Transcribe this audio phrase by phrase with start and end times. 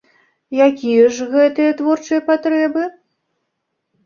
[0.67, 2.89] Якія ж гэтыя творчыя патрэбы?